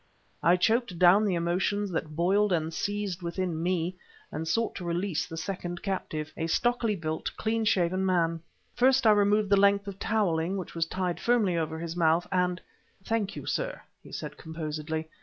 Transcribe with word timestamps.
I 0.41 0.55
choked 0.55 0.97
down 0.97 1.25
the 1.25 1.35
emotions 1.35 1.91
that 1.91 2.15
boiled 2.15 2.51
and 2.51 2.73
seethed 2.73 3.21
within 3.21 3.61
me, 3.61 3.97
and 4.31 4.47
sought 4.47 4.73
to 4.77 4.83
release 4.83 5.27
the 5.27 5.37
second 5.37 5.83
captive, 5.83 6.33
a 6.35 6.47
stockily 6.47 6.95
built, 6.95 7.29
clean 7.37 7.65
shaven 7.65 8.03
man. 8.03 8.41
First 8.73 9.05
I 9.05 9.11
removed 9.11 9.51
the 9.51 9.57
length 9.59 9.85
of 9.87 9.99
toweling 9.99 10.57
which 10.57 10.73
was 10.73 10.87
tied 10.87 11.19
firmly 11.19 11.55
over 11.55 11.77
his 11.77 11.95
mouth; 11.95 12.25
and 12.31 12.59
"Thank 13.03 13.35
you, 13.35 13.45
sir," 13.45 13.79
he 14.01 14.11
said 14.11 14.37
composedly. 14.37 15.07